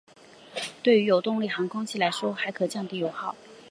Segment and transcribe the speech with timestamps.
[0.81, 3.35] 对于有动力航空器来说还可降低油耗。